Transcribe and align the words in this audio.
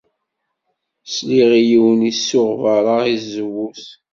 Sliɣ 1.13 1.49
i 1.59 1.61
yiwen 1.69 2.01
isuɣ 2.11 2.49
beṛṛa 2.61 2.97
i 3.13 3.15
tzewwut. 3.23 3.83